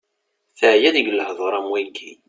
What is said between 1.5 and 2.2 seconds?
am wigi.